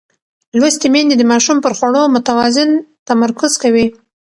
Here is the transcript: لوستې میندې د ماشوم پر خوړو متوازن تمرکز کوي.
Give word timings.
لوستې 0.59 0.87
میندې 0.93 1.15
د 1.17 1.23
ماشوم 1.31 1.57
پر 1.63 1.71
خوړو 1.77 2.03
متوازن 2.15 2.69
تمرکز 3.07 3.51
کوي. 3.63 3.87